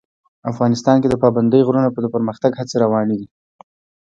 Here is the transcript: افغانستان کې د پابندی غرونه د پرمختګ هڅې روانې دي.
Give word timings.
افغانستان 0.51 0.95
کې 1.01 1.07
د 1.09 1.15
پابندی 1.23 1.61
غرونه 1.67 1.87
د 2.01 2.07
پرمختګ 2.15 2.51
هڅې 2.59 2.75
روانې 2.83 3.15
دي. 3.19 3.27